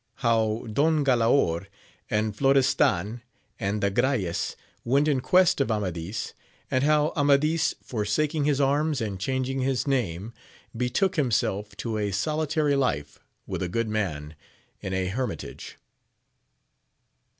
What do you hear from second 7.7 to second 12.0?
forsaking his arms and changing his name betook himself to